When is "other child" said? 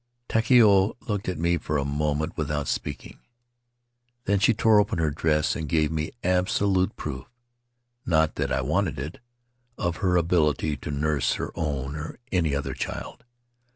12.55-13.25